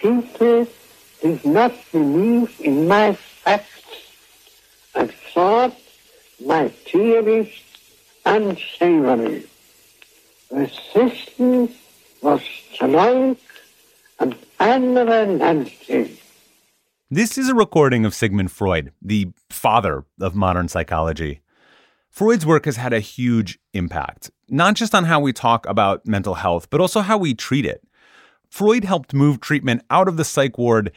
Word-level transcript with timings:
people 0.00 0.66
did 1.22 1.44
not 1.44 1.72
believe 1.92 2.60
in 2.60 2.88
my 2.88 3.14
facts 3.14 3.82
and 4.94 5.10
thought 5.12 5.76
my 6.44 6.68
theories 6.68 7.52
unsavory. 8.24 9.46
Resistance 10.50 11.72
was 12.22 12.42
strong 12.72 13.36
and 14.18 14.36
unrelenting. 14.60 16.16
This 17.10 17.38
is 17.38 17.48
a 17.48 17.54
recording 17.54 18.04
of 18.04 18.14
Sigmund 18.14 18.50
Freud, 18.50 18.92
the 19.00 19.28
father 19.48 20.04
of 20.20 20.34
modern 20.34 20.68
psychology. 20.68 21.40
Freud's 22.10 22.46
work 22.46 22.64
has 22.64 22.76
had 22.76 22.92
a 22.92 23.00
huge 23.00 23.58
impact, 23.74 24.30
not 24.48 24.74
just 24.74 24.94
on 24.94 25.04
how 25.04 25.20
we 25.20 25.32
talk 25.32 25.66
about 25.66 26.06
mental 26.06 26.34
health, 26.34 26.68
but 26.70 26.80
also 26.80 27.02
how 27.02 27.18
we 27.18 27.34
treat 27.34 27.66
it. 27.66 27.85
Freud 28.56 28.84
helped 28.84 29.12
move 29.12 29.38
treatment 29.38 29.82
out 29.90 30.08
of 30.08 30.16
the 30.16 30.24
psych 30.24 30.56
ward 30.56 30.90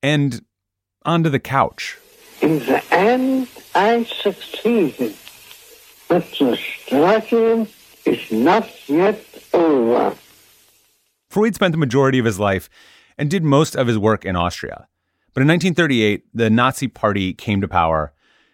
and 0.00 0.44
onto 1.04 1.28
the 1.28 1.40
couch. 1.40 1.98
In 2.40 2.60
the 2.60 2.84
end, 2.92 3.48
I 3.74 4.04
succeeded, 4.04 5.16
but 6.06 6.22
the 6.38 6.56
struggle 6.56 7.66
is 8.04 8.30
not 8.30 8.88
yet 8.88 9.24
over. 9.52 10.14
Freud 11.30 11.56
spent 11.56 11.72
the 11.72 11.78
majority 11.78 12.20
of 12.20 12.24
his 12.24 12.38
life 12.38 12.70
and 13.18 13.28
did 13.28 13.42
most 13.42 13.74
of 13.74 13.88
his 13.88 13.98
work 13.98 14.24
in 14.24 14.36
Austria. 14.36 14.86
But 15.34 15.40
in 15.40 15.48
1938, 15.48 16.26
the 16.32 16.48
Nazi 16.48 16.86
Party 16.86 17.34
came 17.34 17.60
to 17.60 17.66
power, 17.66 18.12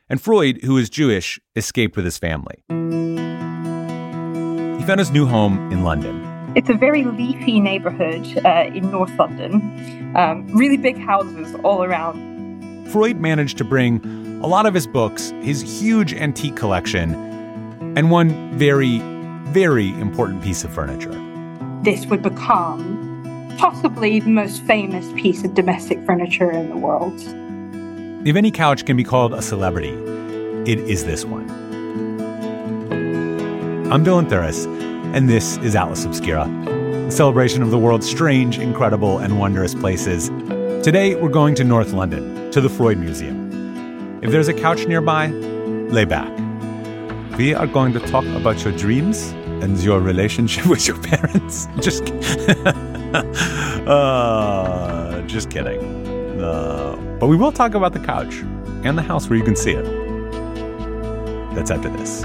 and 0.08 0.18
Freud, 0.18 0.62
who 0.62 0.72
was 0.72 0.88
Jewish, 0.88 1.38
escaped 1.54 1.94
with 1.94 2.06
his 2.06 2.16
family. 2.16 2.64
He 4.78 4.86
found 4.86 5.00
his 5.00 5.10
new 5.10 5.26
home 5.26 5.70
in 5.70 5.84
London. 5.84 6.25
It's 6.56 6.70
a 6.70 6.74
very 6.74 7.04
leafy 7.04 7.60
neighborhood 7.60 8.26
uh, 8.46 8.70
in 8.74 8.90
North 8.90 9.14
London, 9.18 10.16
um, 10.16 10.46
really 10.56 10.78
big 10.78 10.96
houses 10.96 11.54
all 11.62 11.84
around. 11.84 12.88
Freud 12.88 13.20
managed 13.20 13.58
to 13.58 13.64
bring 13.64 14.02
a 14.42 14.46
lot 14.46 14.64
of 14.64 14.72
his 14.72 14.86
books, 14.86 15.34
his 15.42 15.60
huge 15.60 16.14
antique 16.14 16.56
collection, 16.56 17.14
and 17.94 18.10
one 18.10 18.56
very, 18.56 19.00
very 19.50 19.90
important 20.00 20.42
piece 20.42 20.64
of 20.64 20.72
furniture. 20.72 21.12
This 21.82 22.06
would 22.06 22.22
become 22.22 23.54
possibly 23.58 24.20
the 24.20 24.30
most 24.30 24.62
famous 24.62 25.12
piece 25.12 25.44
of 25.44 25.52
domestic 25.52 26.02
furniture 26.06 26.50
in 26.50 26.70
the 26.70 26.78
world. 26.78 27.20
If 28.26 28.34
any 28.34 28.50
couch 28.50 28.86
can 28.86 28.96
be 28.96 29.04
called 29.04 29.34
a 29.34 29.42
celebrity, 29.42 29.92
it 30.64 30.78
is 30.78 31.04
this 31.04 31.22
one. 31.22 31.50
I'm 33.92 34.06
Dylan 34.06 34.30
Thuras, 34.30 34.64
and 35.14 35.28
this 35.28 35.56
is 35.58 35.74
Atlas 35.74 36.04
Obscura, 36.04 36.44
a 36.44 37.10
celebration 37.10 37.62
of 37.62 37.70
the 37.70 37.78
world's 37.78 38.08
strange, 38.08 38.58
incredible, 38.58 39.18
and 39.18 39.38
wondrous 39.38 39.74
places. 39.74 40.28
Today, 40.82 41.14
we're 41.14 41.28
going 41.28 41.54
to 41.56 41.64
North 41.64 41.92
London, 41.92 42.50
to 42.50 42.60
the 42.60 42.68
Freud 42.68 42.98
Museum. 42.98 44.20
If 44.22 44.30
there's 44.30 44.48
a 44.48 44.54
couch 44.54 44.86
nearby, 44.86 45.28
lay 45.28 46.04
back. 46.04 46.30
We 47.38 47.54
are 47.54 47.66
going 47.66 47.92
to 47.92 48.00
talk 48.00 48.24
about 48.26 48.64
your 48.64 48.76
dreams 48.76 49.30
and 49.62 49.78
your 49.82 50.00
relationship 50.00 50.66
with 50.72 50.86
your 50.86 50.98
parents. 51.00 51.66
Just 51.80 52.02
uh, 53.86 55.22
just 55.26 55.50
kidding. 55.50 56.40
Uh, 56.40 56.96
but 57.18 57.28
we 57.28 57.36
will 57.36 57.52
talk 57.52 57.74
about 57.74 57.92
the 57.92 58.00
couch 58.00 58.34
and 58.84 58.98
the 58.98 59.02
house 59.02 59.28
where 59.28 59.38
you 59.38 59.44
can 59.44 59.56
see 59.56 59.72
it. 59.72 59.84
That's 61.54 61.70
after 61.70 61.88
this. 61.88 62.24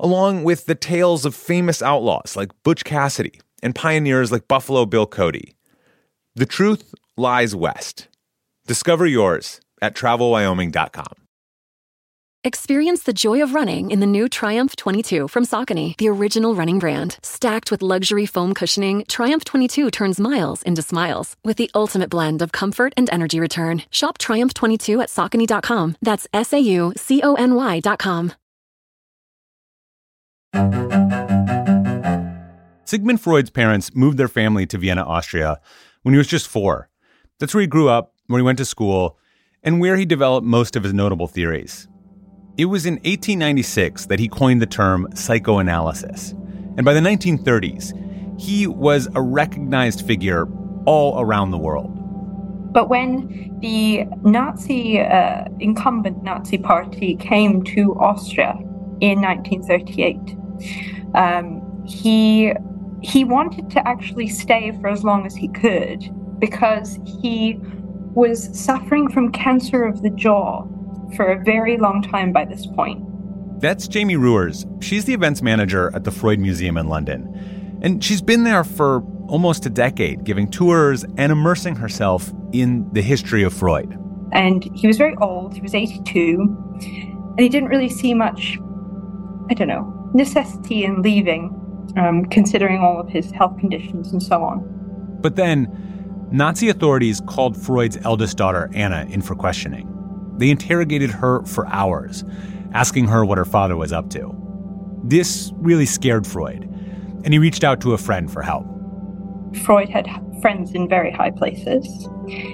along 0.00 0.44
with 0.44 0.66
the 0.66 0.74
tales 0.74 1.24
of 1.24 1.34
famous 1.34 1.82
outlaws 1.82 2.36
like 2.36 2.50
Butch 2.64 2.84
Cassidy 2.84 3.40
and 3.62 3.74
pioneers 3.74 4.32
like 4.32 4.48
Buffalo 4.48 4.86
Bill 4.86 5.06
Cody. 5.06 5.54
The 6.34 6.46
truth 6.46 6.94
lies 7.16 7.54
west. 7.54 8.08
Discover 8.66 9.06
yours 9.06 9.60
at 9.82 9.94
travelwyoming.com. 9.94 11.14
Experience 12.42 13.02
the 13.02 13.12
joy 13.12 13.42
of 13.42 13.52
running 13.52 13.90
in 13.90 14.00
the 14.00 14.06
new 14.06 14.26
Triumph 14.26 14.74
22 14.74 15.28
from 15.28 15.44
Saucony, 15.44 15.94
the 15.98 16.08
original 16.08 16.54
running 16.54 16.78
brand. 16.78 17.18
Stacked 17.22 17.70
with 17.70 17.82
luxury 17.82 18.24
foam 18.24 18.54
cushioning, 18.54 19.04
Triumph 19.08 19.44
22 19.44 19.90
turns 19.90 20.18
miles 20.18 20.62
into 20.62 20.80
smiles 20.80 21.36
with 21.44 21.58
the 21.58 21.70
ultimate 21.74 22.08
blend 22.08 22.40
of 22.40 22.50
comfort 22.50 22.94
and 22.96 23.10
energy 23.12 23.38
return. 23.38 23.82
Shop 23.90 24.16
Triumph 24.16 24.54
22 24.54 25.02
at 25.02 25.10
Saucony.com. 25.10 25.96
That's 26.00 26.26
S 26.32 26.54
A 26.54 26.60
U 26.60 26.94
C 26.96 27.20
O 27.22 27.34
N 27.34 27.54
Y.com. 27.54 28.32
Sigmund 32.84 33.20
Freud's 33.20 33.50
parents 33.50 33.94
moved 33.94 34.18
their 34.18 34.28
family 34.28 34.66
to 34.66 34.78
Vienna, 34.78 35.04
Austria 35.04 35.60
when 36.02 36.12
he 36.12 36.18
was 36.18 36.26
just 36.26 36.48
four. 36.48 36.88
That's 37.38 37.54
where 37.54 37.60
he 37.60 37.66
grew 37.66 37.88
up, 37.88 38.14
where 38.26 38.38
he 38.38 38.44
went 38.44 38.58
to 38.58 38.64
school, 38.64 39.16
and 39.62 39.80
where 39.80 39.96
he 39.96 40.04
developed 40.04 40.46
most 40.46 40.74
of 40.74 40.82
his 40.82 40.92
notable 40.92 41.28
theories. 41.28 41.86
It 42.56 42.64
was 42.64 42.86
in 42.86 42.94
1896 42.94 44.06
that 44.06 44.18
he 44.18 44.28
coined 44.28 44.60
the 44.60 44.66
term 44.66 45.06
psychoanalysis. 45.14 46.32
And 46.76 46.84
by 46.84 46.94
the 46.94 47.00
1930s, 47.00 48.40
he 48.40 48.66
was 48.66 49.08
a 49.14 49.22
recognized 49.22 50.06
figure 50.06 50.48
all 50.84 51.20
around 51.20 51.52
the 51.52 51.58
world. 51.58 51.96
But 52.72 52.88
when 52.88 53.58
the 53.60 54.04
Nazi, 54.22 55.00
uh, 55.00 55.44
incumbent 55.58 56.22
Nazi 56.22 56.58
party 56.58 57.16
came 57.16 57.62
to 57.64 57.94
Austria 58.00 58.56
in 59.00 59.20
1938, 59.20 60.36
um, 61.14 61.84
he, 61.86 62.52
he 63.02 63.24
wanted 63.24 63.70
to 63.70 63.88
actually 63.88 64.28
stay 64.28 64.72
for 64.80 64.88
as 64.88 65.04
long 65.04 65.26
as 65.26 65.34
he 65.34 65.48
could 65.48 66.08
because 66.38 66.98
he 67.04 67.58
was 68.14 68.58
suffering 68.58 69.08
from 69.10 69.30
cancer 69.30 69.84
of 69.84 70.02
the 70.02 70.10
jaw 70.10 70.66
for 71.16 71.32
a 71.32 71.42
very 71.44 71.76
long 71.76 72.02
time 72.02 72.32
by 72.32 72.44
this 72.44 72.66
point. 72.66 73.04
That's 73.60 73.86
Jamie 73.86 74.16
Ruers. 74.16 74.66
She's 74.80 75.04
the 75.04 75.12
events 75.12 75.42
manager 75.42 75.90
at 75.94 76.04
the 76.04 76.10
Freud 76.10 76.38
Museum 76.38 76.76
in 76.76 76.88
London. 76.88 77.78
And 77.82 78.02
she's 78.02 78.22
been 78.22 78.44
there 78.44 78.64
for 78.64 79.02
almost 79.28 79.66
a 79.66 79.70
decade, 79.70 80.24
giving 80.24 80.50
tours 80.50 81.04
and 81.16 81.30
immersing 81.30 81.76
herself 81.76 82.32
in 82.52 82.90
the 82.92 83.02
history 83.02 83.42
of 83.42 83.54
Freud. 83.54 83.96
And 84.32 84.64
he 84.74 84.86
was 84.86 84.96
very 84.96 85.14
old, 85.20 85.54
he 85.54 85.60
was 85.60 85.74
82, 85.74 86.38
and 86.80 87.40
he 87.40 87.48
didn't 87.48 87.68
really 87.68 87.88
see 87.88 88.14
much, 88.14 88.58
I 89.50 89.54
don't 89.54 89.68
know, 89.68 89.99
necessity 90.14 90.84
in 90.84 91.02
leaving, 91.02 91.54
um, 91.96 92.24
considering 92.26 92.80
all 92.80 93.00
of 93.00 93.08
his 93.08 93.30
health 93.30 93.58
conditions 93.58 94.12
and 94.12 94.22
so 94.22 94.42
on. 94.42 94.66
But 95.20 95.36
then, 95.36 96.28
Nazi 96.32 96.68
authorities 96.68 97.20
called 97.20 97.56
Freud's 97.56 97.98
eldest 98.04 98.36
daughter, 98.36 98.70
Anna, 98.72 99.06
in 99.10 99.20
for 99.20 99.34
questioning. 99.34 99.88
They 100.36 100.50
interrogated 100.50 101.10
her 101.10 101.44
for 101.44 101.66
hours, 101.66 102.24
asking 102.72 103.08
her 103.08 103.24
what 103.24 103.36
her 103.36 103.44
father 103.44 103.76
was 103.76 103.92
up 103.92 104.10
to. 104.10 104.34
This 105.04 105.52
really 105.56 105.86
scared 105.86 106.26
Freud, 106.26 106.64
and 107.24 107.32
he 107.32 107.38
reached 107.38 107.64
out 107.64 107.80
to 107.82 107.92
a 107.92 107.98
friend 107.98 108.32
for 108.32 108.42
help. 108.42 108.66
Freud 109.64 109.88
had 109.88 110.08
friends 110.40 110.72
in 110.72 110.88
very 110.88 111.10
high 111.10 111.30
places, 111.30 112.08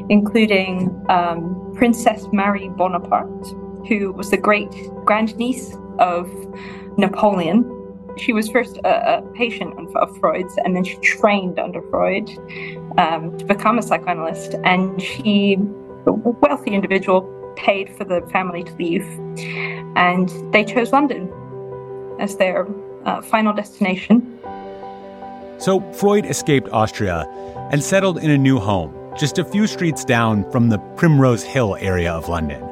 including 0.09 1.05
um, 1.09 1.73
Princess 1.77 2.27
Marie 2.33 2.69
Bonaparte, 2.71 3.47
who 3.89 4.13
was 4.13 4.31
the 4.31 4.37
great 4.37 4.71
grandniece 5.05 5.77
of 5.99 6.31
Napoleon. 6.99 7.73
She 8.17 8.33
was 8.33 8.49
first 8.49 8.79
a, 8.79 9.19
a 9.19 9.23
patient 9.33 9.75
of 9.95 10.19
Freud's, 10.19 10.57
and 10.65 10.75
then 10.75 10.85
she 10.85 10.97
trained 10.97 11.59
under 11.59 11.83
Freud 11.91 12.29
um, 12.99 13.37
to 13.39 13.45
become 13.45 13.79
a 13.79 13.83
psychoanalyst. 13.83 14.55
And 14.65 15.01
she, 15.03 15.59
a 16.07 16.13
wealthy 16.13 16.73
individual, 16.73 17.33
paid 17.57 17.95
for 17.97 18.05
the 18.05 18.21
family 18.33 18.65
to 18.65 18.75
leave, 18.77 19.07
and 19.97 20.29
they 20.53 20.65
chose 20.65 20.93
London 20.93 21.31
as 22.19 22.37
their 22.37 22.67
uh, 23.05 23.21
final 23.23 23.53
destination. 23.53 24.39
So 25.59 25.81
Freud 25.93 26.27
escaped 26.27 26.69
Austria 26.69 27.27
and 27.73 27.83
settled 27.83 28.19
in 28.19 28.31
a 28.31 28.39
new 28.39 28.59
home, 28.59 28.95
just 29.19 29.39
a 29.39 29.45
few 29.45 29.67
streets 29.67 30.05
down 30.05 30.51
from 30.51 30.69
the 30.69 30.79
Primrose 30.97 31.43
Hill 31.43 31.77
area 31.81 32.13
of 32.13 32.29
London. 32.29 32.63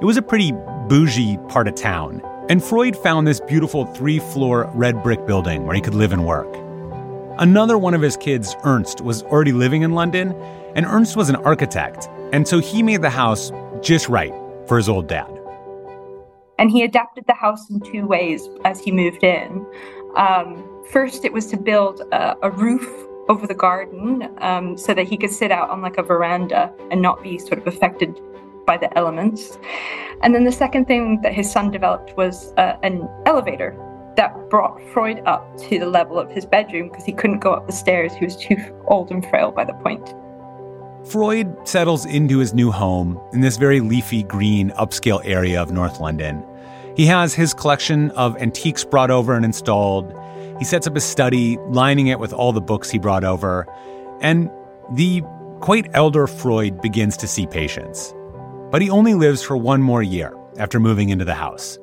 It 0.00 0.04
was 0.04 0.16
a 0.18 0.22
pretty 0.22 0.52
bougie 0.88 1.38
part 1.48 1.68
of 1.68 1.74
town, 1.74 2.20
And 2.50 2.62
Freud 2.62 2.94
found 2.94 3.26
this 3.26 3.40
beautiful 3.40 3.86
three 3.86 4.18
floor 4.18 4.70
red 4.74 5.02
brick 5.02 5.26
building 5.26 5.64
where 5.64 5.74
he 5.74 5.80
could 5.80 5.94
live 5.94 6.12
and 6.12 6.26
work. 6.26 6.54
Another 7.38 7.78
one 7.78 7.94
of 7.94 8.02
his 8.02 8.18
kids, 8.18 8.54
Ernst, 8.64 9.00
was 9.00 9.22
already 9.22 9.52
living 9.52 9.80
in 9.80 9.92
London, 9.92 10.34
and 10.74 10.84
Ernst 10.84 11.16
was 11.16 11.30
an 11.30 11.36
architect, 11.36 12.06
and 12.34 12.46
so 12.46 12.58
he 12.58 12.82
made 12.82 13.00
the 13.00 13.08
house 13.08 13.50
just 13.80 14.10
right 14.10 14.32
for 14.68 14.76
his 14.76 14.90
old 14.90 15.08
dad. 15.08 15.30
And 16.58 16.70
he 16.70 16.82
adapted 16.82 17.24
the 17.26 17.32
house 17.32 17.70
in 17.70 17.80
two 17.80 18.06
ways 18.06 18.46
as 18.66 18.78
he 18.78 18.92
moved 18.92 19.24
in. 19.24 19.64
Um, 20.14 20.84
first, 20.90 21.24
it 21.24 21.32
was 21.32 21.46
to 21.46 21.56
build 21.56 22.02
a, 22.12 22.36
a 22.42 22.50
roof 22.50 22.86
over 23.30 23.46
the 23.46 23.54
garden 23.54 24.28
um, 24.42 24.76
so 24.76 24.92
that 24.92 25.08
he 25.08 25.16
could 25.16 25.30
sit 25.30 25.50
out 25.50 25.70
on 25.70 25.80
like 25.80 25.96
a 25.96 26.02
veranda 26.02 26.70
and 26.90 27.00
not 27.00 27.22
be 27.22 27.38
sort 27.38 27.58
of 27.58 27.66
affected 27.66 28.20
by 28.66 28.76
the 28.76 28.96
elements. 28.96 29.58
And 30.22 30.34
then 30.34 30.44
the 30.44 30.52
second 30.52 30.86
thing 30.86 31.20
that 31.22 31.32
his 31.32 31.50
son 31.50 31.70
developed 31.70 32.16
was 32.16 32.52
uh, 32.56 32.76
an 32.82 33.08
elevator 33.26 33.76
that 34.16 34.48
brought 34.48 34.80
Freud 34.92 35.22
up 35.26 35.44
to 35.58 35.78
the 35.78 35.86
level 35.86 36.18
of 36.18 36.30
his 36.30 36.46
bedroom 36.46 36.88
because 36.88 37.04
he 37.04 37.12
couldn't 37.12 37.40
go 37.40 37.52
up 37.52 37.66
the 37.66 37.72
stairs. 37.72 38.14
He 38.14 38.24
was 38.24 38.36
too 38.36 38.56
old 38.86 39.10
and 39.10 39.24
frail 39.26 39.50
by 39.50 39.64
the 39.64 39.74
point. 39.74 40.14
Freud 41.04 41.68
settles 41.68 42.06
into 42.06 42.38
his 42.38 42.54
new 42.54 42.70
home 42.70 43.20
in 43.32 43.40
this 43.40 43.56
very 43.56 43.80
leafy 43.80 44.22
green 44.22 44.70
upscale 44.70 45.20
area 45.24 45.60
of 45.60 45.70
North 45.70 46.00
London. 46.00 46.42
He 46.96 47.06
has 47.06 47.34
his 47.34 47.52
collection 47.52 48.10
of 48.12 48.36
antiques 48.40 48.84
brought 48.84 49.10
over 49.10 49.34
and 49.34 49.44
installed. 49.44 50.14
He 50.58 50.64
sets 50.64 50.86
up 50.86 50.94
his 50.94 51.04
study, 51.04 51.58
lining 51.68 52.06
it 52.06 52.20
with 52.20 52.32
all 52.32 52.52
the 52.52 52.60
books 52.60 52.88
he 52.88 52.98
brought 52.98 53.24
over. 53.24 53.66
And 54.20 54.50
the 54.92 55.22
quite 55.60 55.90
elder 55.92 56.26
Freud 56.26 56.80
begins 56.80 57.16
to 57.18 57.26
see 57.26 57.46
patients. 57.46 58.14
But 58.70 58.82
he 58.82 58.90
only 58.90 59.14
lives 59.14 59.42
for 59.42 59.56
one 59.56 59.82
more 59.82 60.02
year 60.02 60.34
after 60.58 60.80
moving 60.80 61.10
into 61.10 61.24
the 61.24 61.34
house. 61.34 61.78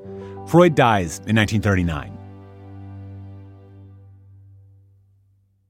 Freud 0.48 0.76
dies 0.76 1.20
in 1.28 1.36
1939. 1.36 2.18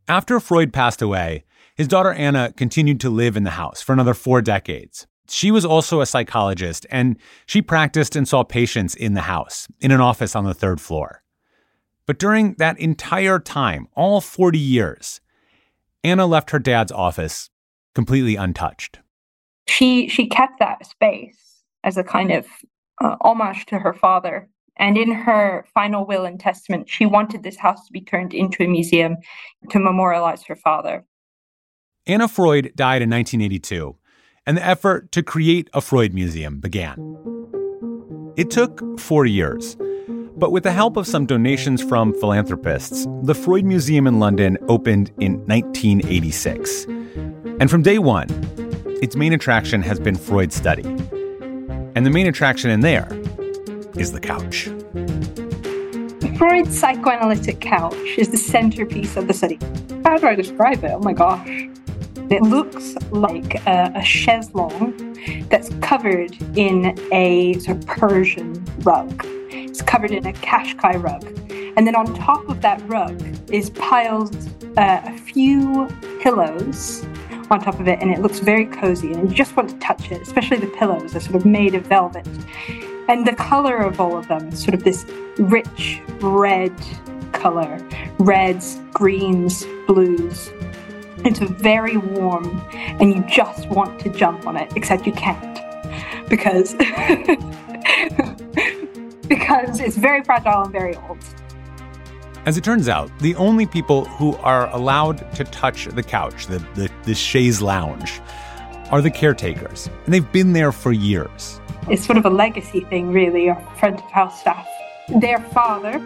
After 0.07 0.39
Freud 0.39 0.73
passed 0.73 1.01
away, 1.01 1.45
his 1.75 1.87
daughter 1.87 2.11
Anna 2.11 2.53
continued 2.57 2.99
to 3.01 3.09
live 3.09 3.37
in 3.37 3.43
the 3.43 3.51
house 3.51 3.81
for 3.81 3.93
another 3.93 4.13
four 4.13 4.41
decades. 4.41 5.07
She 5.29 5.51
was 5.51 5.63
also 5.63 6.01
a 6.01 6.05
psychologist, 6.05 6.85
and 6.89 7.17
she 7.45 7.61
practiced 7.61 8.15
and 8.15 8.27
saw 8.27 8.43
patients 8.43 8.95
in 8.95 9.13
the 9.13 9.21
house, 9.21 9.67
in 9.79 9.91
an 9.91 10.01
office 10.01 10.35
on 10.35 10.43
the 10.43 10.53
third 10.53 10.81
floor. 10.81 11.23
But 12.05 12.19
during 12.19 12.55
that 12.55 12.79
entire 12.79 13.39
time, 13.39 13.87
all 13.95 14.19
40 14.19 14.59
years, 14.59 15.21
Anna 16.03 16.25
left 16.25 16.49
her 16.49 16.59
dad's 16.59 16.91
office 16.91 17.49
completely 17.93 18.35
untouched. 18.35 18.99
She 19.71 20.09
she 20.09 20.27
kept 20.27 20.59
that 20.59 20.85
space 20.85 21.63
as 21.83 21.95
a 21.95 22.03
kind 22.03 22.31
of 22.31 22.45
uh, 23.01 23.15
homage 23.21 23.65
to 23.67 23.79
her 23.79 23.93
father. 23.93 24.49
And 24.77 24.97
in 24.97 25.11
her 25.11 25.65
final 25.73 26.05
will 26.05 26.25
and 26.25 26.39
testament, 26.39 26.89
she 26.89 27.05
wanted 27.05 27.43
this 27.43 27.57
house 27.57 27.85
to 27.85 27.93
be 27.93 28.01
turned 28.01 28.33
into 28.33 28.63
a 28.63 28.67
museum 28.67 29.17
to 29.69 29.79
memorialize 29.79 30.43
her 30.43 30.55
father. 30.55 31.05
Anna 32.05 32.27
Freud 32.27 32.73
died 32.75 33.01
in 33.01 33.09
1982, 33.09 33.95
and 34.45 34.57
the 34.57 34.65
effort 34.65 35.11
to 35.11 35.21
create 35.23 35.69
a 35.73 35.81
Freud 35.81 36.13
museum 36.13 36.59
began. 36.59 36.95
It 38.35 38.49
took 38.49 38.99
four 38.99 39.25
years, 39.25 39.77
but 40.35 40.51
with 40.51 40.63
the 40.63 40.71
help 40.71 40.97
of 40.97 41.05
some 41.05 41.25
donations 41.25 41.83
from 41.83 42.13
philanthropists, 42.13 43.05
the 43.23 43.35
Freud 43.35 43.65
Museum 43.65 44.07
in 44.07 44.19
London 44.19 44.57
opened 44.67 45.11
in 45.19 45.33
1986. 45.45 46.85
And 47.59 47.69
from 47.69 47.83
day 47.83 47.99
one, 47.99 48.27
its 49.01 49.15
main 49.15 49.33
attraction 49.33 49.81
has 49.81 49.99
been 49.99 50.15
Freud's 50.15 50.55
study. 50.55 50.83
And 51.95 52.05
the 52.05 52.11
main 52.11 52.27
attraction 52.27 52.69
in 52.69 52.81
there 52.81 53.07
is 53.97 54.11
the 54.11 54.19
couch. 54.19 54.69
Freud's 56.37 56.79
psychoanalytic 56.79 57.59
couch 57.59 57.95
is 58.17 58.29
the 58.29 58.37
centerpiece 58.37 59.17
of 59.17 59.27
the 59.27 59.33
study. 59.33 59.57
How 60.05 60.17
do 60.17 60.27
I 60.27 60.35
describe 60.35 60.83
it? 60.83 60.91
Oh 60.91 60.99
my 60.99 61.13
gosh. 61.13 61.67
It 62.29 62.43
looks 62.43 62.95
like 63.09 63.55
a, 63.67 63.91
a 63.95 64.03
chaise 64.03 64.53
longue 64.53 64.95
that's 65.49 65.69
covered 65.81 66.37
in 66.55 66.95
a 67.11 67.57
sort 67.59 67.77
of 67.77 67.87
Persian 67.87 68.63
rug. 68.83 69.25
It's 69.49 69.81
covered 69.81 70.11
in 70.11 70.27
a 70.27 70.33
Qashqai 70.33 71.01
rug. 71.01 71.25
And 71.75 71.87
then 71.87 71.95
on 71.95 72.13
top 72.13 72.47
of 72.49 72.61
that 72.61 72.81
rug 72.87 73.19
is 73.51 73.71
piled 73.71 74.35
uh, 74.77 75.01
a 75.03 75.17
few 75.17 75.87
pillows 76.21 77.03
on 77.51 77.61
top 77.61 77.79
of 77.79 77.87
it, 77.87 77.99
and 78.01 78.11
it 78.11 78.19
looks 78.19 78.39
very 78.39 78.65
cozy. 78.65 79.13
And 79.13 79.29
you 79.29 79.35
just 79.35 79.55
want 79.55 79.69
to 79.69 79.77
touch 79.79 80.11
it, 80.11 80.21
especially 80.21 80.57
the 80.57 80.67
pillows 80.67 81.15
are 81.15 81.19
sort 81.19 81.35
of 81.35 81.45
made 81.45 81.75
of 81.75 81.85
velvet. 81.85 82.27
And 83.09 83.27
the 83.27 83.35
color 83.35 83.77
of 83.77 83.99
all 83.99 84.17
of 84.17 84.27
them 84.27 84.49
is 84.49 84.63
sort 84.63 84.73
of 84.73 84.83
this 84.83 85.05
rich 85.37 86.01
red 86.21 86.73
color 87.33 87.85
reds, 88.19 88.79
greens, 88.93 89.65
blues. 89.87 90.51
It's 91.23 91.39
very 91.39 91.97
warm, 91.97 92.61
and 92.73 93.13
you 93.13 93.23
just 93.27 93.67
want 93.69 93.99
to 94.01 94.09
jump 94.09 94.47
on 94.47 94.57
it, 94.57 94.71
except 94.75 95.05
you 95.05 95.13
can't 95.13 95.51
because 96.29 96.73
because 99.27 99.79
it's 99.81 99.97
very 99.97 100.23
fragile 100.23 100.63
and 100.63 100.71
very 100.71 100.95
old. 100.95 101.19
As 102.43 102.57
it 102.57 102.63
turns 102.63 102.89
out, 102.89 103.11
the 103.19 103.35
only 103.35 103.67
people 103.67 104.05
who 104.05 104.35
are 104.37 104.67
allowed 104.71 105.31
to 105.35 105.43
touch 105.43 105.85
the 105.85 106.01
couch, 106.01 106.47
the, 106.47 106.57
the, 106.73 106.89
the 107.03 107.13
chaise 107.13 107.61
lounge, 107.61 108.19
are 108.89 108.99
the 108.99 109.11
caretakers. 109.11 109.91
And 110.05 110.13
they've 110.13 110.31
been 110.31 110.53
there 110.53 110.71
for 110.71 110.91
years. 110.91 111.61
It's 111.87 112.03
sort 112.03 112.17
of 112.17 112.25
a 112.25 112.31
legacy 112.31 112.81
thing, 112.81 113.13
really, 113.13 113.49
of 113.49 113.57
front 113.77 114.01
of 114.01 114.11
house 114.11 114.39
staff. 114.41 114.67
Their 115.19 115.37
father 115.37 116.01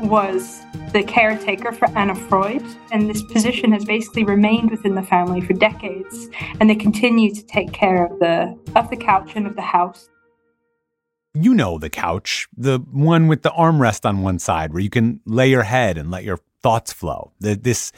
was 0.00 0.60
the 0.92 1.02
caretaker 1.02 1.72
for 1.72 1.88
Anna 1.96 2.14
Freud, 2.14 2.64
and 2.92 3.08
this 3.08 3.22
position 3.22 3.72
has 3.72 3.86
basically 3.86 4.24
remained 4.24 4.70
within 4.70 4.94
the 4.94 5.02
family 5.02 5.40
for 5.40 5.54
decades, 5.54 6.28
and 6.60 6.68
they 6.68 6.74
continue 6.74 7.34
to 7.34 7.42
take 7.44 7.72
care 7.72 8.04
of 8.04 8.18
the 8.18 8.58
of 8.76 8.90
the 8.90 8.96
couch 8.96 9.32
and 9.34 9.46
of 9.46 9.56
the 9.56 9.62
house. 9.62 10.10
You 11.34 11.54
know 11.54 11.78
the 11.78 11.90
couch, 11.90 12.48
the 12.56 12.78
one 12.78 13.28
with 13.28 13.42
the 13.42 13.50
armrest 13.50 14.04
on 14.04 14.22
one 14.22 14.38
side 14.38 14.72
where 14.72 14.82
you 14.82 14.90
can 14.90 15.20
lay 15.24 15.48
your 15.48 15.62
head 15.62 15.96
and 15.96 16.10
let 16.10 16.24
your 16.24 16.40
thoughts 16.62 16.92
flow. 16.92 17.32
The, 17.38 17.54
this 17.54 17.92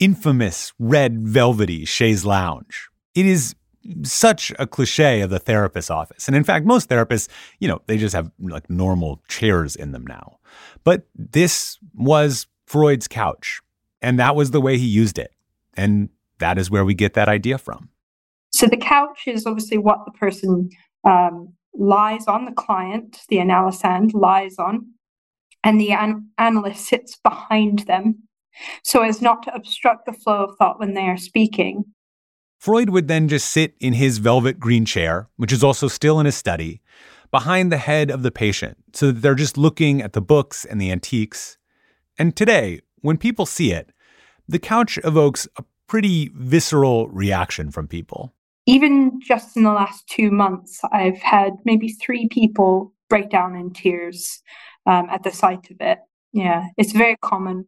infamous 0.00 0.72
red 0.78 1.20
velvety 1.20 1.84
chaise 1.84 2.24
lounge. 2.24 2.88
It 3.14 3.26
is 3.26 3.54
such 4.02 4.52
a 4.58 4.66
cliche 4.66 5.20
of 5.20 5.30
the 5.30 5.38
therapist's 5.38 5.90
office. 5.90 6.26
And 6.26 6.36
in 6.36 6.44
fact, 6.44 6.66
most 6.66 6.88
therapists, 6.88 7.28
you 7.60 7.68
know, 7.68 7.80
they 7.86 7.98
just 7.98 8.14
have 8.14 8.30
like 8.40 8.68
normal 8.68 9.20
chairs 9.28 9.76
in 9.76 9.92
them 9.92 10.06
now. 10.06 10.38
But 10.84 11.06
this 11.14 11.78
was 11.94 12.46
Freud's 12.66 13.08
couch, 13.08 13.60
and 14.00 14.18
that 14.18 14.34
was 14.34 14.50
the 14.50 14.60
way 14.60 14.78
he 14.78 14.86
used 14.86 15.18
it. 15.18 15.32
And 15.74 16.08
that 16.38 16.58
is 16.58 16.70
where 16.70 16.84
we 16.84 16.94
get 16.94 17.14
that 17.14 17.28
idea 17.28 17.58
from. 17.58 17.88
So 18.52 18.66
the 18.66 18.76
couch 18.76 19.22
is 19.26 19.46
obviously 19.46 19.78
what 19.78 20.04
the 20.04 20.12
person 20.12 20.70
um, 21.04 21.54
lies 21.74 22.26
on, 22.26 22.44
the 22.44 22.52
client, 22.52 23.20
the 23.28 23.36
analysand 23.36 24.12
lies 24.14 24.56
on, 24.58 24.92
and 25.64 25.80
the 25.80 25.92
an- 25.92 26.28
analyst 26.38 26.86
sits 26.86 27.16
behind 27.16 27.80
them 27.80 28.22
so 28.84 29.02
as 29.02 29.22
not 29.22 29.42
to 29.42 29.54
obstruct 29.54 30.06
the 30.06 30.12
flow 30.12 30.44
of 30.44 30.56
thought 30.56 30.78
when 30.78 30.94
they 30.94 31.06
are 31.06 31.16
speaking. 31.16 31.84
Freud 32.58 32.90
would 32.90 33.08
then 33.08 33.26
just 33.28 33.50
sit 33.50 33.74
in 33.80 33.94
his 33.94 34.18
velvet 34.18 34.60
green 34.60 34.84
chair, 34.84 35.28
which 35.36 35.52
is 35.52 35.64
also 35.64 35.88
still 35.88 36.20
in 36.20 36.26
his 36.26 36.36
study, 36.36 36.80
behind 37.30 37.72
the 37.72 37.78
head 37.78 38.10
of 38.10 38.22
the 38.22 38.30
patient 38.30 38.76
so 38.92 39.06
that 39.06 39.20
they're 39.20 39.34
just 39.34 39.56
looking 39.56 40.00
at 40.00 40.12
the 40.12 40.20
books 40.20 40.64
and 40.64 40.80
the 40.80 40.92
antiques. 40.92 41.58
And 42.18 42.36
today, 42.36 42.80
when 43.00 43.16
people 43.16 43.46
see 43.46 43.72
it, 43.72 43.90
the 44.46 44.58
couch 44.58 44.98
evokes 45.02 45.48
a 45.56 45.64
pretty 45.88 46.30
visceral 46.34 47.08
reaction 47.08 47.70
from 47.70 47.88
people. 47.88 48.32
Even 48.66 49.20
just 49.20 49.56
in 49.56 49.64
the 49.64 49.72
last 49.72 50.06
two 50.06 50.30
months, 50.30 50.80
I've 50.92 51.18
had 51.18 51.54
maybe 51.64 51.88
three 51.88 52.28
people 52.28 52.94
break 53.10 53.28
down 53.28 53.56
in 53.56 53.72
tears 53.72 54.40
um, 54.86 55.08
at 55.10 55.24
the 55.24 55.32
sight 55.32 55.68
of 55.70 55.78
it. 55.80 55.98
Yeah, 56.32 56.66
it's 56.76 56.92
very 56.92 57.16
common. 57.22 57.66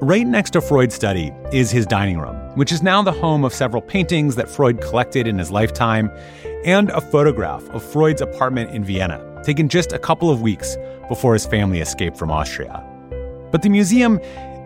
Right 0.00 0.26
next 0.26 0.50
to 0.50 0.60
Freud's 0.60 0.94
study 0.94 1.32
is 1.52 1.70
his 1.70 1.86
dining 1.86 2.18
room, 2.18 2.36
which 2.56 2.70
is 2.70 2.82
now 2.82 3.02
the 3.02 3.12
home 3.12 3.44
of 3.44 3.52
several 3.52 3.82
paintings 3.82 4.36
that 4.36 4.48
Freud 4.48 4.80
collected 4.80 5.26
in 5.26 5.38
his 5.38 5.50
lifetime 5.50 6.10
and 6.64 6.90
a 6.90 7.00
photograph 7.00 7.68
of 7.70 7.82
Freud's 7.82 8.20
apartment 8.20 8.70
in 8.70 8.84
Vienna, 8.84 9.42
taken 9.44 9.68
just 9.68 9.92
a 9.92 9.98
couple 9.98 10.30
of 10.30 10.40
weeks 10.40 10.76
before 11.08 11.32
his 11.32 11.46
family 11.46 11.80
escaped 11.80 12.16
from 12.16 12.30
Austria. 12.30 12.84
But 13.50 13.62
the 13.62 13.70
museum 13.70 14.20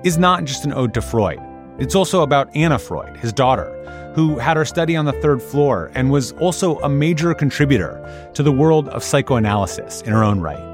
is 0.04 0.18
not 0.18 0.45
just 0.45 0.64
an 0.64 0.73
ode 0.73 0.92
to 0.95 1.00
Freud. 1.00 1.40
It's 1.78 1.94
also 1.94 2.23
about 2.23 2.54
Anna 2.56 2.78
Freud, 2.78 3.16
his 3.18 3.32
daughter, 3.32 3.73
who 4.14 4.37
had 4.38 4.56
her 4.56 4.64
study 4.64 4.97
on 4.97 5.04
the 5.04 5.12
third 5.12 5.40
floor 5.40 5.92
and 5.94 6.11
was 6.11 6.32
also 6.32 6.78
a 6.80 6.88
major 6.88 7.32
contributor 7.35 8.30
to 8.35 8.42
the 8.42 8.50
world 8.50 8.88
of 8.88 9.04
psychoanalysis 9.04 10.02
in 10.02 10.12
her 10.12 10.25
own 10.25 10.40
right. 10.40 10.64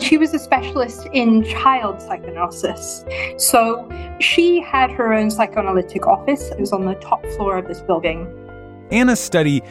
She 0.00 0.16
was 0.16 0.32
a 0.32 0.38
specialist 0.38 1.08
in 1.12 1.44
child 1.44 2.00
psychoanalysis. 2.00 3.04
So 3.36 3.86
she 4.20 4.60
had 4.60 4.90
her 4.90 5.12
own 5.12 5.30
psychoanalytic 5.30 6.06
office. 6.06 6.48
It 6.50 6.58
was 6.58 6.72
on 6.72 6.86
the 6.86 6.94
top 6.94 7.24
floor 7.36 7.58
of 7.58 7.66
this 7.66 7.82
building. 7.82 8.26
Anna's 8.90 9.20
study 9.20 9.62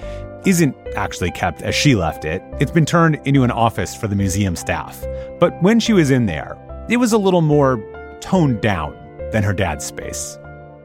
isn't 0.45 0.75
actually 0.95 1.31
kept 1.31 1.63
as 1.63 1.73
she 1.73 1.95
left 1.95 2.25
it. 2.25 2.43
It's 2.59 2.71
been 2.71 2.85
turned 2.85 3.19
into 3.25 3.43
an 3.43 3.49
office 3.49 3.95
for 3.95 4.07
the 4.07 4.15
museum 4.15 4.55
staff. 4.55 5.03
But 5.39 5.59
when 5.63 5.79
she 5.79 5.93
was 5.93 6.11
in 6.11 6.27
there, 6.27 6.57
it 6.89 6.97
was 6.97 7.11
a 7.13 7.17
little 7.17 7.41
more 7.41 7.83
toned 8.19 8.61
down 8.61 8.95
than 9.31 9.41
her 9.41 9.53
dad's 9.53 9.83
space. 9.83 10.37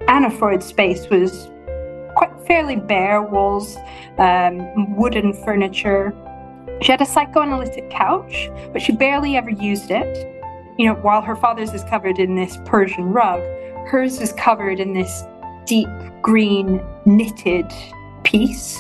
Anna 0.09 0.31
Freud's 0.31 0.67
space 0.67 1.09
was 1.09 1.51
quite 2.15 2.33
fairly 2.47 2.77
bare 2.77 3.23
walls, 3.23 3.77
um, 4.19 4.97
wooden 4.97 5.33
furniture. 5.33 6.15
She 6.83 6.91
had 6.91 7.01
a 7.01 7.07
psychoanalytic 7.07 7.91
couch, 7.91 8.51
but 8.73 8.83
she 8.83 8.93
barely 8.93 9.37
ever 9.37 9.51
used 9.51 9.91
it. 9.91 10.27
You 10.79 10.87
know, 10.87 10.95
while 10.95 11.21
her 11.23 11.37
father's 11.37 11.73
is 11.73 11.85
covered 11.85 12.19
in 12.19 12.37
this 12.37 12.59
Persian 12.65 13.13
rug, 13.13 13.41
hers 13.87 14.21
is 14.21 14.33
covered 14.33 14.81
in 14.81 14.95
this 14.95 15.25
deep 15.67 15.89
green 16.23 16.83
knitted 17.05 17.71
piece, 18.25 18.79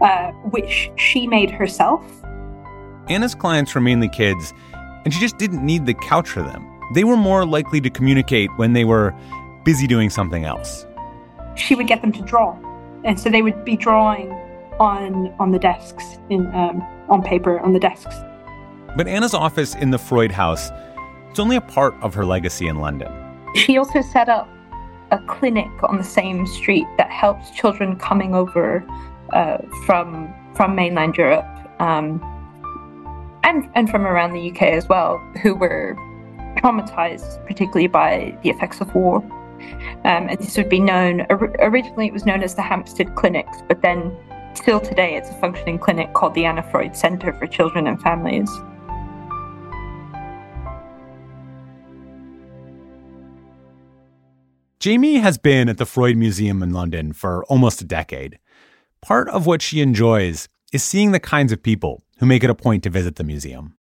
uh, 0.00 0.32
which 0.50 0.90
she 0.96 1.26
made 1.26 1.50
herself. 1.50 2.04
Anna's 3.08 3.34
clients 3.34 3.74
were 3.74 3.80
mainly 3.80 4.08
kids, 4.08 4.52
and 5.04 5.12
she 5.12 5.20
just 5.20 5.38
didn't 5.38 5.64
need 5.64 5.86
the 5.86 5.94
couch 5.94 6.28
for 6.28 6.42
them. 6.42 6.66
They 6.94 7.04
were 7.04 7.16
more 7.16 7.44
likely 7.44 7.80
to 7.82 7.90
communicate 7.90 8.50
when 8.56 8.72
they 8.72 8.84
were 8.84 9.14
busy 9.66 9.86
doing 9.86 10.08
something 10.08 10.44
else. 10.44 10.86
She 11.56 11.74
would 11.74 11.88
get 11.88 12.00
them 12.00 12.12
to 12.12 12.22
draw, 12.22 12.56
and 13.04 13.20
so 13.20 13.28
they 13.28 13.42
would 13.42 13.62
be 13.64 13.76
drawing 13.76 14.32
on 14.78 15.34
on 15.38 15.50
the 15.50 15.58
desks 15.58 16.18
in 16.30 16.46
um, 16.54 16.80
on 17.10 17.22
paper 17.22 17.60
on 17.60 17.74
the 17.74 17.80
desks. 17.80 18.14
But 18.96 19.08
Anna's 19.08 19.34
office 19.34 19.74
in 19.74 19.90
the 19.90 19.98
Freud 19.98 20.32
house, 20.32 20.70
it's 21.28 21.38
only 21.38 21.56
a 21.56 21.60
part 21.60 21.94
of 22.00 22.14
her 22.14 22.24
legacy 22.24 22.66
in 22.66 22.78
London. 22.80 23.12
She 23.54 23.76
also 23.76 24.00
set 24.00 24.28
up 24.28 24.48
a 25.10 25.18
clinic 25.26 25.70
on 25.82 25.98
the 25.98 26.04
same 26.04 26.46
street 26.46 26.86
that 26.96 27.10
helps 27.10 27.50
children 27.50 27.96
coming 27.96 28.34
over 28.34 28.84
uh, 29.32 29.58
from 29.84 30.32
from 30.54 30.74
mainland 30.74 31.16
Europe 31.16 31.46
um, 31.80 32.20
and 33.42 33.68
and 33.74 33.90
from 33.90 34.06
around 34.06 34.32
the 34.32 34.50
UK 34.50 34.62
as 34.62 34.88
well, 34.88 35.18
who 35.42 35.54
were 35.54 35.96
traumatized, 36.58 37.44
particularly 37.46 37.86
by 37.86 38.36
the 38.42 38.50
effects 38.50 38.80
of 38.80 38.94
war. 38.94 39.22
Um, 40.04 40.28
and 40.28 40.38
this 40.38 40.56
would 40.56 40.68
be 40.68 40.80
known 40.80 41.26
originally. 41.30 42.06
It 42.06 42.12
was 42.12 42.26
known 42.26 42.42
as 42.42 42.54
the 42.54 42.62
Hampstead 42.62 43.14
Clinics, 43.14 43.58
but 43.68 43.82
then 43.82 44.16
still 44.54 44.80
today 44.80 45.16
it's 45.16 45.30
a 45.30 45.34
functioning 45.34 45.78
clinic 45.78 46.12
called 46.14 46.34
the 46.34 46.44
Anna 46.44 46.62
Freud 46.62 46.96
Center 46.96 47.32
for 47.32 47.46
Children 47.46 47.86
and 47.86 48.00
Families. 48.00 48.50
Jamie 54.78 55.16
has 55.16 55.36
been 55.36 55.68
at 55.68 55.78
the 55.78 55.86
Freud 55.86 56.16
Museum 56.16 56.62
in 56.62 56.72
London 56.72 57.12
for 57.12 57.44
almost 57.46 57.80
a 57.80 57.84
decade. 57.84 58.38
Part 59.02 59.28
of 59.28 59.46
what 59.46 59.60
she 59.60 59.80
enjoys 59.80 60.48
is 60.72 60.84
seeing 60.84 61.12
the 61.12 61.20
kinds 61.20 61.50
of 61.52 61.62
people 61.62 62.04
who 62.18 62.26
make 62.26 62.44
it 62.44 62.50
a 62.50 62.54
point 62.54 62.82
to 62.84 62.90
visit 62.90 63.16
the 63.16 63.24
museum. 63.24 63.75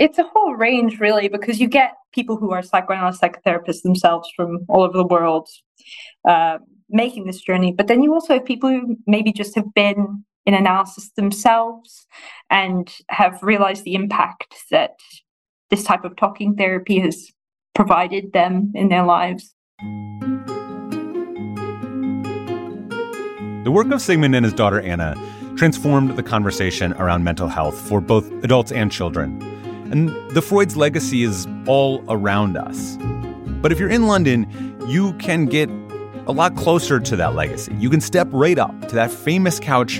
It's 0.00 0.16
a 0.16 0.22
whole 0.22 0.54
range, 0.54 0.98
really, 0.98 1.28
because 1.28 1.60
you 1.60 1.68
get 1.68 1.92
people 2.14 2.38
who 2.38 2.52
are 2.52 2.62
psychoanalysts, 2.62 3.20
psychotherapists 3.20 3.82
themselves 3.82 4.30
from 4.34 4.64
all 4.66 4.82
over 4.82 4.96
the 4.96 5.04
world 5.04 5.46
uh, 6.26 6.56
making 6.88 7.26
this 7.26 7.42
journey. 7.42 7.70
But 7.70 7.86
then 7.86 8.02
you 8.02 8.14
also 8.14 8.32
have 8.32 8.46
people 8.46 8.70
who 8.70 8.96
maybe 9.06 9.30
just 9.30 9.54
have 9.56 9.74
been 9.74 10.24
in 10.46 10.54
analysis 10.54 11.10
themselves 11.16 12.06
and 12.48 12.90
have 13.10 13.42
realized 13.42 13.84
the 13.84 13.94
impact 13.94 14.54
that 14.70 14.92
this 15.68 15.84
type 15.84 16.04
of 16.04 16.16
talking 16.16 16.56
therapy 16.56 16.98
has 17.00 17.30
provided 17.74 18.32
them 18.32 18.72
in 18.74 18.88
their 18.88 19.04
lives. 19.04 19.54
The 23.64 23.70
work 23.70 23.92
of 23.92 24.00
Sigmund 24.00 24.34
and 24.34 24.46
his 24.46 24.54
daughter 24.54 24.80
Anna 24.80 25.14
transformed 25.56 26.16
the 26.16 26.22
conversation 26.22 26.94
around 26.94 27.22
mental 27.22 27.48
health 27.48 27.78
for 27.78 28.00
both 28.00 28.32
adults 28.42 28.72
and 28.72 28.90
children. 28.90 29.49
And 29.90 30.08
the 30.30 30.40
Freud's 30.40 30.76
legacy 30.76 31.22
is 31.22 31.48
all 31.66 32.04
around 32.08 32.56
us. 32.56 32.96
But 33.60 33.72
if 33.72 33.78
you're 33.78 33.90
in 33.90 34.06
London, 34.06 34.46
you 34.86 35.12
can 35.14 35.46
get 35.46 35.68
a 36.26 36.32
lot 36.32 36.56
closer 36.56 37.00
to 37.00 37.16
that 37.16 37.34
legacy. 37.34 37.74
You 37.78 37.90
can 37.90 38.00
step 38.00 38.28
right 38.30 38.58
up 38.58 38.88
to 38.88 38.94
that 38.94 39.10
famous 39.10 39.58
couch 39.58 39.98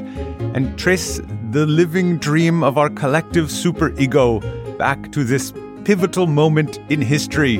and 0.55 0.79
trace 0.79 1.21
the 1.51 1.67
living 1.67 2.19
dream 2.19 2.63
of 2.63 2.79
our 2.79 2.89
collective 2.89 3.47
superego 3.49 4.41
back 4.79 5.11
to 5.13 5.25
this 5.25 5.53
pivotal 5.85 6.27
moment 6.27 6.79
in 6.89 7.03
history. 7.03 7.57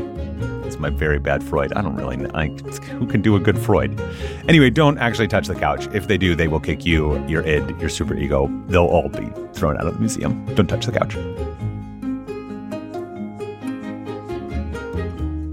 It's 0.65 0.79
my 0.79 0.91
very 0.91 1.19
bad 1.19 1.43
Freud. 1.43 1.73
I 1.73 1.83
don't 1.83 1.97
really 1.97 2.17
know. 2.17 2.31
I, 2.33 2.47
who 2.47 3.07
can 3.07 3.23
do 3.23 3.35
a 3.35 3.41
good 3.41 3.59
Freud? 3.59 4.01
Anyway, 4.49 4.71
don't 4.71 4.99
actually 4.99 5.27
touch 5.27 5.49
the 5.49 5.57
couch. 5.57 5.89
If 5.93 6.07
they 6.07 6.17
do, 6.17 6.37
they 6.37 6.47
will 6.47 6.61
kick 6.61 6.87
you, 6.87 7.27
your 7.27 7.43
id, 7.43 7.71
your 7.81 7.89
superego. 7.89 8.49
They'll 8.69 8.85
all 8.87 9.09
be 9.09 9.33
thrown 9.53 9.77
out 9.79 9.89
of 9.89 9.95
the 9.95 10.01
museum. 10.01 10.45
Don't 10.55 10.69
touch 10.69 10.87
the 10.87 10.93
couch. 10.93 11.17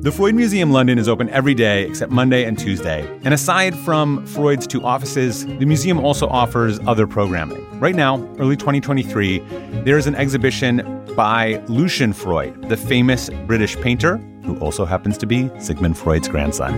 The 0.08 0.14
Freud 0.14 0.36
Museum 0.36 0.72
London 0.72 0.98
is 1.00 1.10
open 1.10 1.30
every 1.32 1.54
day 1.54 1.84
except 1.84 2.14
Monday 2.14 2.46
and 2.46 2.58
Tuesday. 2.58 3.06
And 3.26 3.34
aside 3.34 3.78
from 3.78 4.26
Freud's 4.26 4.66
two 4.66 4.82
offices, 4.86 5.46
the 5.46 5.66
museum 5.66 6.00
also 6.00 6.30
offers 6.30 6.80
other 6.88 7.06
programming. 7.06 7.68
Right 7.82 7.94
now, 7.94 8.16
early 8.40 8.56
2023, 8.56 9.40
there 9.84 9.98
is 9.98 10.08
an 10.08 10.16
exhibition 10.16 11.04
by 11.18 11.62
Lucian 11.68 12.14
Freud, 12.14 12.70
the 12.70 12.78
famous 12.78 13.30
British 13.48 13.76
painter, 13.82 14.16
who 14.46 14.58
also 14.60 14.86
happens 14.86 15.18
to 15.18 15.26
be 15.26 15.52
Sigmund 15.60 15.98
Freud's 15.98 16.30
grandson. 16.30 16.74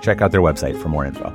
Check 0.00 0.22
out 0.22 0.30
their 0.30 0.40
website 0.40 0.80
for 0.80 0.88
more 0.88 1.04
info. 1.04 1.30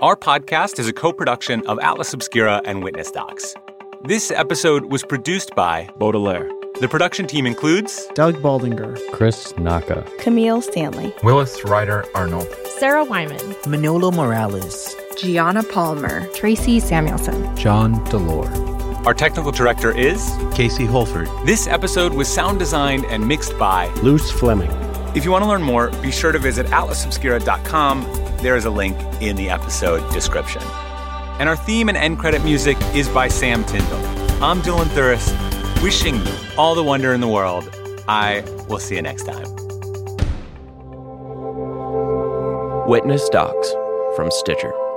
Our 0.00 0.16
podcast 0.16 0.78
is 0.78 0.88
a 0.88 0.94
co 0.94 1.12
production 1.12 1.66
of 1.66 1.78
Atlas 1.80 2.14
Obscura 2.14 2.62
and 2.64 2.82
Witness 2.82 3.10
Docs. 3.10 3.54
This 4.02 4.30
episode 4.30 4.86
was 4.86 5.02
produced 5.02 5.54
by 5.54 5.86
Baudelaire. 5.98 6.48
The 6.80 6.88
production 6.88 7.26
team 7.26 7.44
includes 7.44 8.06
Doug 8.14 8.36
Baldinger, 8.36 8.98
Chris 9.12 9.54
Naka, 9.58 10.06
Camille 10.18 10.62
Stanley, 10.62 11.12
Willis 11.22 11.62
Ryder 11.66 12.06
Arnold, 12.14 12.48
Sarah 12.78 13.04
Wyman, 13.04 13.54
Manolo 13.68 14.10
Morales, 14.10 14.96
Gianna 15.18 15.62
Palmer, 15.62 16.26
Tracy 16.28 16.80
Samuelson, 16.80 17.54
John 17.56 18.02
Delore. 18.06 18.48
Our 19.06 19.12
technical 19.12 19.52
director 19.52 19.94
is 19.94 20.34
Casey 20.54 20.86
Holford. 20.86 21.28
This 21.44 21.66
episode 21.66 22.14
was 22.14 22.26
sound 22.26 22.58
designed 22.58 23.04
and 23.10 23.28
mixed 23.28 23.58
by 23.58 23.92
Luce 23.96 24.30
Fleming. 24.30 24.70
If 25.14 25.26
you 25.26 25.30
want 25.30 25.44
to 25.44 25.48
learn 25.48 25.62
more, 25.62 25.90
be 26.00 26.10
sure 26.10 26.32
to 26.32 26.38
visit 26.38 26.66
atlasobscura.com. 26.68 28.36
There 28.38 28.56
is 28.56 28.64
a 28.64 28.70
link 28.70 28.96
in 29.20 29.36
the 29.36 29.50
episode 29.50 30.10
description. 30.14 30.62
And 31.40 31.48
our 31.48 31.56
theme 31.56 31.88
and 31.88 31.96
end 31.96 32.18
credit 32.18 32.44
music 32.44 32.76
is 32.94 33.08
by 33.08 33.28
Sam 33.28 33.64
Tyndall. 33.64 34.04
I'm 34.44 34.60
Dylan 34.60 34.84
Thuras, 34.88 35.82
wishing 35.82 36.16
you 36.16 36.32
all 36.58 36.74
the 36.74 36.82
wonder 36.82 37.14
in 37.14 37.22
the 37.22 37.28
world. 37.28 37.64
I 38.06 38.42
will 38.68 38.78
see 38.78 38.96
you 38.96 39.00
next 39.00 39.24
time. 39.24 39.46
Witness 42.86 43.26
Docs 43.30 43.72
from 44.16 44.30
Stitcher. 44.30 44.89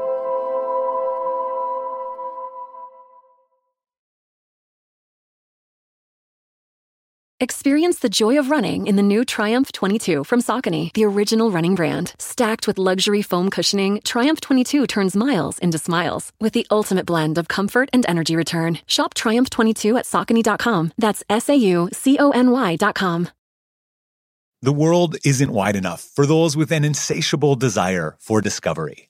Experience 7.43 7.99
the 7.99 8.09
joy 8.09 8.39
of 8.39 8.49
running 8.49 8.87
in 8.87 8.95
the 8.95 9.03
new 9.03 9.25
Triumph 9.25 9.73
22 9.73 10.23
from 10.23 10.39
Saucony, 10.39 10.93
the 10.93 11.03
original 11.03 11.51
running 11.51 11.75
brand. 11.75 12.13
Stacked 12.17 12.67
with 12.67 12.77
luxury 12.77 13.21
foam 13.21 13.49
cushioning, 13.49 13.99
Triumph 14.05 14.39
22 14.39 14.87
turns 14.87 15.13
miles 15.13 15.59
into 15.59 15.77
smiles 15.77 16.31
with 16.39 16.53
the 16.53 16.65
ultimate 16.71 17.05
blend 17.05 17.37
of 17.37 17.49
comfort 17.49 17.89
and 17.91 18.05
energy 18.07 18.37
return. 18.37 18.79
Shop 18.87 19.13
Triumph 19.13 19.49
22 19.49 19.97
at 19.97 20.05
Saucony.com. 20.05 20.93
That's 20.97 21.21
S 21.29 21.49
A 21.49 21.55
U 21.55 21.89
C 21.91 22.17
O 22.17 22.31
N 22.31 22.49
Y.com. 22.49 23.27
The 24.61 24.71
world 24.71 25.17
isn't 25.25 25.51
wide 25.51 25.75
enough 25.75 25.99
for 26.15 26.25
those 26.25 26.55
with 26.55 26.71
an 26.71 26.85
insatiable 26.85 27.57
desire 27.57 28.15
for 28.21 28.39
discovery. 28.39 29.09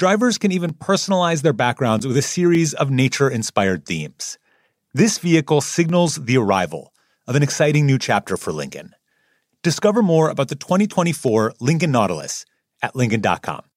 Drivers 0.00 0.38
can 0.38 0.50
even 0.50 0.72
personalize 0.72 1.42
their 1.42 1.52
backgrounds 1.52 2.06
with 2.06 2.16
a 2.16 2.22
series 2.22 2.72
of 2.72 2.90
nature 2.90 3.28
inspired 3.28 3.84
themes. 3.84 4.38
This 4.94 5.18
vehicle 5.18 5.60
signals 5.60 6.14
the 6.14 6.38
arrival 6.38 6.94
of 7.26 7.36
an 7.36 7.42
exciting 7.42 7.84
new 7.84 7.98
chapter 7.98 8.38
for 8.38 8.50
Lincoln. 8.50 8.94
Discover 9.62 10.00
more 10.00 10.30
about 10.30 10.48
the 10.48 10.54
2024 10.54 11.52
Lincoln 11.60 11.92
Nautilus 11.92 12.46
at 12.80 12.96
Lincoln.com. 12.96 13.69